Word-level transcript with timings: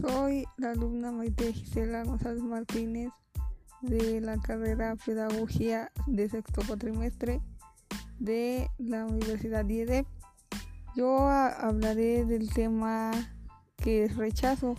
Soy 0.00 0.46
la 0.56 0.70
alumna 0.70 1.12
Maite 1.12 1.52
Gisela 1.52 2.04
González 2.04 2.42
Martínez 2.42 3.10
de 3.82 4.20
la 4.22 4.38
carrera 4.38 4.96
Pedagogía 4.96 5.92
de 6.06 6.28
sexto 6.28 6.62
cuatrimestre 6.66 7.42
de 8.18 8.70
la 8.78 9.04
Universidad 9.04 9.68
IED. 9.68 10.06
Yo 10.96 11.28
hablaré 11.28 12.24
del 12.24 12.48
tema 12.50 13.10
que 13.76 14.04
es 14.04 14.16
rechazo. 14.16 14.74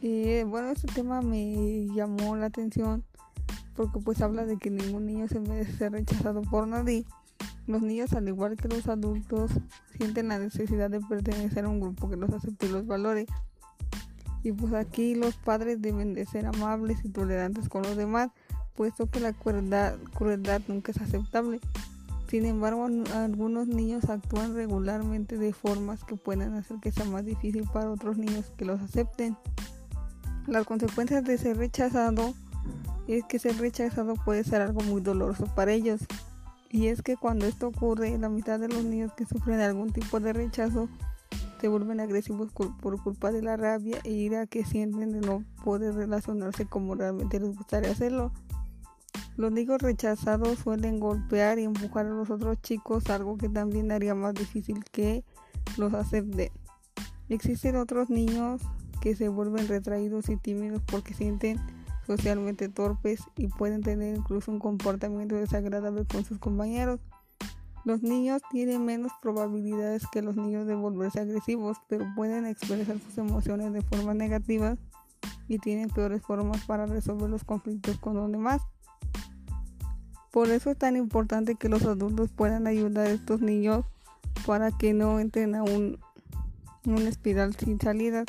Eh, 0.00 0.44
bueno, 0.48 0.70
este 0.70 0.90
tema 0.92 1.20
me 1.20 1.86
llamó 1.94 2.36
la 2.36 2.46
atención 2.46 3.04
porque 3.74 3.98
pues 4.00 4.22
habla 4.22 4.46
de 4.46 4.56
que 4.56 4.70
ningún 4.70 5.04
niño 5.04 5.28
se 5.28 5.40
merece 5.40 5.72
ser 5.72 5.92
rechazado 5.92 6.40
por 6.40 6.66
nadie. 6.66 7.04
Los 7.66 7.82
niños, 7.82 8.14
al 8.14 8.28
igual 8.28 8.56
que 8.56 8.68
los 8.68 8.88
adultos, 8.88 9.50
sienten 9.96 10.28
la 10.28 10.38
necesidad 10.38 10.90
de 10.90 11.00
pertenecer 11.00 11.64
a 11.64 11.68
un 11.68 11.80
grupo 11.80 12.08
que 12.08 12.16
los 12.16 12.30
acepte 12.32 12.66
y 12.66 12.70
los 12.70 12.86
valore. 12.86 13.26
Y 14.44 14.52
pues 14.52 14.74
aquí 14.74 15.14
los 15.14 15.34
padres 15.36 15.80
deben 15.80 16.12
de 16.12 16.26
ser 16.26 16.46
amables 16.46 17.02
y 17.02 17.08
tolerantes 17.08 17.68
con 17.70 17.82
los 17.82 17.96
demás, 17.96 18.30
puesto 18.76 19.06
que 19.06 19.18
la 19.18 19.32
crueldad, 19.32 19.96
crueldad 20.12 20.60
nunca 20.68 20.92
es 20.92 21.00
aceptable. 21.00 21.60
Sin 22.28 22.44
embargo, 22.44 22.86
algunos 23.14 23.68
niños 23.68 24.10
actúan 24.10 24.54
regularmente 24.54 25.38
de 25.38 25.54
formas 25.54 26.04
que 26.04 26.16
pueden 26.16 26.52
hacer 26.54 26.76
que 26.82 26.92
sea 26.92 27.06
más 27.06 27.24
difícil 27.24 27.66
para 27.72 27.90
otros 27.90 28.18
niños 28.18 28.52
que 28.58 28.66
los 28.66 28.80
acepten. 28.82 29.36
Las 30.46 30.66
consecuencias 30.66 31.24
de 31.24 31.38
ser 31.38 31.56
rechazado 31.56 32.34
es 33.08 33.24
que 33.24 33.38
ser 33.38 33.56
rechazado 33.56 34.14
puede 34.14 34.44
ser 34.44 34.60
algo 34.60 34.82
muy 34.82 35.00
doloroso 35.00 35.46
para 35.54 35.72
ellos. 35.72 36.02
Y 36.70 36.88
es 36.88 37.00
que 37.00 37.16
cuando 37.16 37.46
esto 37.46 37.68
ocurre, 37.68 38.18
la 38.18 38.28
mitad 38.28 38.58
de 38.58 38.68
los 38.68 38.84
niños 38.84 39.12
que 39.14 39.24
sufren 39.24 39.60
algún 39.60 39.92
tipo 39.92 40.20
de 40.20 40.34
rechazo 40.34 40.88
se 41.64 41.68
vuelven 41.68 41.98
agresivos 41.98 42.52
por 42.52 43.02
culpa 43.02 43.32
de 43.32 43.40
la 43.40 43.56
rabia 43.56 43.98
e 44.04 44.10
ira 44.10 44.46
que 44.46 44.66
sienten 44.66 45.12
de 45.12 45.26
no 45.26 45.46
poder 45.64 45.94
relacionarse 45.94 46.66
como 46.66 46.94
realmente 46.94 47.40
les 47.40 47.56
gustaría 47.56 47.90
hacerlo. 47.90 48.32
Los 49.38 49.50
niños 49.50 49.80
rechazados 49.80 50.58
suelen 50.58 51.00
golpear 51.00 51.58
y 51.58 51.64
empujar 51.64 52.04
a 52.04 52.10
los 52.10 52.28
otros 52.28 52.60
chicos, 52.60 53.08
algo 53.08 53.38
que 53.38 53.48
también 53.48 53.92
haría 53.92 54.14
más 54.14 54.34
difícil 54.34 54.84
que 54.92 55.24
los 55.78 55.94
acepten. 55.94 56.50
Existen 57.30 57.76
otros 57.76 58.10
niños 58.10 58.60
que 59.00 59.16
se 59.16 59.30
vuelven 59.30 59.66
retraídos 59.66 60.28
y 60.28 60.36
tímidos 60.36 60.82
porque 60.84 61.14
sienten 61.14 61.58
socialmente 62.06 62.68
torpes 62.68 63.22
y 63.38 63.48
pueden 63.48 63.80
tener 63.80 64.14
incluso 64.14 64.52
un 64.52 64.58
comportamiento 64.58 65.34
desagradable 65.36 66.04
con 66.04 66.26
sus 66.26 66.38
compañeros. 66.38 67.00
Los 67.84 68.02
niños 68.02 68.40
tienen 68.50 68.84
menos 68.84 69.12
probabilidades 69.20 70.06
que 70.10 70.22
los 70.22 70.36
niños 70.36 70.66
de 70.66 70.74
volverse 70.74 71.20
agresivos, 71.20 71.76
pero 71.86 72.06
pueden 72.16 72.46
expresar 72.46 72.98
sus 72.98 73.18
emociones 73.18 73.72
de 73.74 73.82
forma 73.82 74.14
negativa 74.14 74.76
y 75.48 75.58
tienen 75.58 75.90
peores 75.90 76.22
formas 76.22 76.64
para 76.64 76.86
resolver 76.86 77.28
los 77.28 77.44
conflictos 77.44 77.98
con 77.98 78.14
los 78.14 78.30
demás. 78.32 78.62
Por 80.32 80.48
eso 80.48 80.70
es 80.70 80.78
tan 80.78 80.96
importante 80.96 81.56
que 81.56 81.68
los 81.68 81.84
adultos 81.84 82.30
puedan 82.32 82.66
ayudar 82.66 83.06
a 83.06 83.10
estos 83.10 83.40
niños 83.40 83.84
para 84.46 84.72
que 84.72 84.94
no 84.94 85.20
entren 85.20 85.54
a 85.54 85.62
un, 85.62 85.98
una 86.86 87.08
espiral 87.08 87.54
sin 87.54 87.78
salida. 87.78 88.24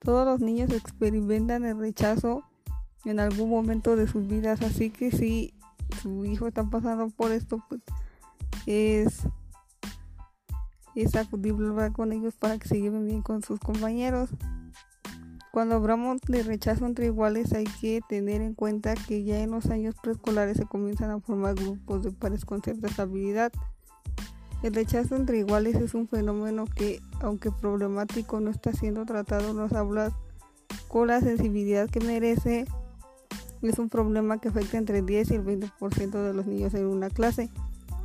Todos 0.00 0.26
los 0.26 0.40
niños 0.40 0.70
experimentan 0.72 1.64
el 1.64 1.78
rechazo 1.78 2.44
en 3.04 3.20
algún 3.20 3.50
momento 3.50 3.94
de 3.94 4.08
sus 4.08 4.26
vidas. 4.26 4.62
Así 4.62 4.90
que 4.90 5.10
si 5.10 5.54
su 6.02 6.24
hijo 6.24 6.48
está 6.48 6.64
pasando 6.64 7.10
por 7.10 7.30
esto, 7.30 7.62
pues 7.68 7.82
es, 8.66 9.26
es 10.94 11.14
acudir 11.16 11.54
con 11.92 12.12
ellos 12.12 12.34
para 12.36 12.58
que 12.58 12.68
se 12.68 12.80
lleven 12.80 13.06
bien 13.06 13.22
con 13.22 13.42
sus 13.42 13.60
compañeros. 13.60 14.30
Cuando 15.52 15.76
hablamos 15.76 16.20
de 16.28 16.42
rechazo 16.42 16.84
entre 16.84 17.06
iguales 17.06 17.52
hay 17.54 17.64
que 17.80 18.00
tener 18.06 18.42
en 18.42 18.54
cuenta 18.54 18.94
que 18.94 19.24
ya 19.24 19.40
en 19.40 19.52
los 19.52 19.66
años 19.66 19.94
preescolares 20.02 20.58
se 20.58 20.66
comienzan 20.66 21.10
a 21.10 21.20
formar 21.20 21.54
grupos 21.54 22.02
de 22.02 22.12
pares 22.12 22.44
con 22.44 22.62
cierta 22.62 22.88
estabilidad. 22.88 23.52
El 24.62 24.74
rechazo 24.74 25.16
entre 25.16 25.38
iguales 25.38 25.76
es 25.76 25.94
un 25.94 26.08
fenómeno 26.08 26.64
que, 26.66 27.00
aunque 27.20 27.50
problemático, 27.50 28.40
no 28.40 28.50
está 28.50 28.72
siendo 28.72 29.06
tratado 29.06 29.50
en 29.50 29.56
las 29.58 29.72
aulas 29.72 30.12
con 30.88 31.08
la 31.08 31.20
sensibilidad 31.20 31.88
que 31.88 32.00
merece 32.00 32.66
es 33.62 33.78
un 33.78 33.88
problema 33.88 34.38
que 34.38 34.48
afecta 34.48 34.78
entre 34.78 34.98
el 34.98 35.06
10 35.06 35.30
y 35.30 35.34
el 35.34 35.44
20% 35.44 36.10
de 36.10 36.34
los 36.34 36.46
niños 36.46 36.74
en 36.74 36.86
una 36.86 37.10
clase. 37.10 37.50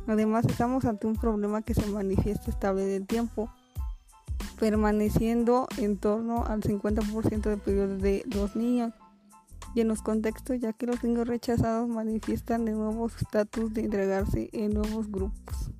Además, 0.06 0.44
estamos 0.46 0.84
ante 0.84 1.06
un 1.06 1.16
problema 1.16 1.62
que 1.62 1.74
se 1.74 1.86
manifiesta 1.86 2.50
estable 2.50 2.84
en 2.84 3.02
el 3.02 3.06
tiempo, 3.06 3.50
permaneciendo 4.58 5.68
en 5.78 5.96
torno 5.96 6.44
al 6.44 6.62
50% 6.62 7.42
del 7.42 7.60
periodo 7.60 7.98
de 7.98 8.24
los 8.34 8.56
niños. 8.56 8.92
Y 9.74 9.80
en 9.80 9.88
los 9.88 10.02
contextos, 10.02 10.60
ya 10.60 10.72
que 10.72 10.86
los 10.86 11.02
niños 11.02 11.26
rechazados 11.26 11.88
manifiestan 11.88 12.64
de 12.64 12.72
nuevos 12.72 13.16
estatus 13.16 13.72
de 13.72 13.84
entregarse 13.84 14.50
en 14.52 14.74
nuevos 14.74 15.10
grupos. 15.10 15.70